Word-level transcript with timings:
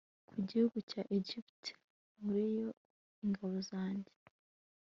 ku 0.29 0.35
gihugu 0.47 0.77
cya 0.89 1.01
egiputa 1.17 1.73
nkureyo 2.17 2.69
ingabo 3.23 3.57
zanjye 3.69 4.13